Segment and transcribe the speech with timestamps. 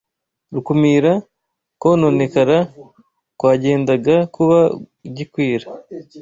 [0.53, 1.11] rukumira
[1.81, 2.57] kononekara
[3.39, 4.59] kwagendaga kuba
[5.15, 5.67] gikwira